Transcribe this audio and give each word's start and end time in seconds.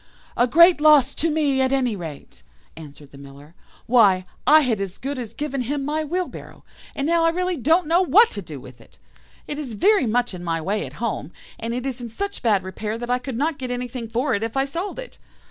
"'A 0.35 0.47
great 0.47 0.81
loss 0.81 1.13
to 1.13 1.29
me 1.29 1.61
at 1.61 1.71
any 1.71 1.95
rate,' 1.95 2.41
answered 2.75 3.11
the 3.11 3.19
Miller; 3.19 3.53
'why, 3.85 4.25
I 4.47 4.61
had 4.61 4.81
as 4.81 4.97
good 4.97 5.19
as 5.19 5.35
given 5.35 5.61
him 5.61 5.85
my 5.85 6.03
wheelbarrow, 6.03 6.65
and 6.95 7.05
now 7.05 7.23
I 7.23 7.29
really 7.29 7.55
don't 7.55 7.85
know 7.85 8.01
what 8.01 8.31
to 8.31 8.41
do 8.41 8.59
with 8.59 8.81
it. 8.81 8.97
It 9.45 9.59
is 9.59 9.73
very 9.73 10.07
much 10.07 10.33
in 10.33 10.43
my 10.43 10.59
way 10.59 10.87
at 10.87 10.93
home, 10.93 11.31
and 11.59 11.75
it 11.75 11.85
is 11.85 12.01
in 12.01 12.09
such 12.09 12.41
bad 12.41 12.63
repair 12.63 12.97
that 12.97 13.11
I 13.11 13.19
could 13.19 13.37
not 13.37 13.59
get 13.59 13.69
anything 13.69 14.09
for 14.09 14.33
it 14.33 14.41
if 14.41 14.57
I 14.57 14.65
sold 14.65 14.97
it. 14.97 15.19